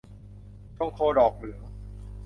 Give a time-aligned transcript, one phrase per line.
[0.77, 1.61] ชงโคดอกเหลือง